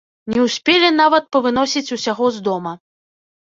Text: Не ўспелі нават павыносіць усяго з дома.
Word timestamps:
Не 0.35 0.39
ўспелі 0.45 0.89
нават 1.01 1.27
павыносіць 1.37 1.93
усяго 1.97 2.25
з 2.39 2.43
дома. 2.49 2.73